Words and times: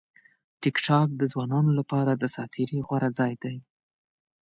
ټیکټاک 0.61 1.07
د 1.17 1.21
ځوانانو 1.31 1.71
لپاره 1.79 2.11
د 2.15 2.23
ساعت 2.33 2.49
تېري 2.55 2.79
غوره 2.87 3.09
ځای 3.19 3.33
دی. 3.43 3.57